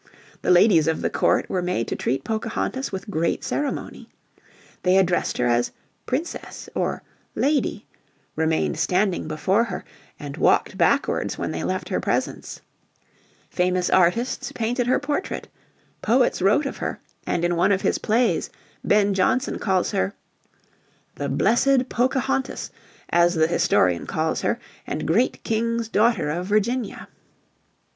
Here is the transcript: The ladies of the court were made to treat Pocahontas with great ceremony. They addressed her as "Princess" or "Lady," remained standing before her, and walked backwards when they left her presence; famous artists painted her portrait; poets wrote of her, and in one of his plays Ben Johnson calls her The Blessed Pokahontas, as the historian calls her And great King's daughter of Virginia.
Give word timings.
The 0.41 0.49
ladies 0.49 0.87
of 0.87 1.03
the 1.03 1.11
court 1.11 1.47
were 1.47 1.61
made 1.61 1.87
to 1.89 1.95
treat 1.95 2.23
Pocahontas 2.23 2.91
with 2.91 3.07
great 3.11 3.43
ceremony. 3.43 4.09
They 4.81 4.97
addressed 4.97 5.37
her 5.37 5.45
as 5.45 5.71
"Princess" 6.07 6.67
or 6.73 7.03
"Lady," 7.35 7.85
remained 8.35 8.79
standing 8.79 9.27
before 9.27 9.65
her, 9.65 9.83
and 10.19 10.37
walked 10.37 10.75
backwards 10.75 11.37
when 11.37 11.51
they 11.51 11.63
left 11.63 11.89
her 11.89 11.99
presence; 11.99 12.61
famous 13.51 13.91
artists 13.91 14.51
painted 14.53 14.87
her 14.87 14.97
portrait; 14.97 15.47
poets 16.01 16.41
wrote 16.41 16.65
of 16.65 16.77
her, 16.77 16.99
and 17.27 17.45
in 17.45 17.55
one 17.55 17.71
of 17.71 17.81
his 17.83 17.99
plays 17.99 18.49
Ben 18.83 19.13
Johnson 19.13 19.59
calls 19.59 19.91
her 19.91 20.15
The 21.13 21.29
Blessed 21.29 21.87
Pokahontas, 21.89 22.71
as 23.11 23.35
the 23.35 23.45
historian 23.45 24.07
calls 24.07 24.41
her 24.41 24.57
And 24.87 25.05
great 25.07 25.43
King's 25.43 25.89
daughter 25.89 26.31
of 26.31 26.47
Virginia. 26.47 27.07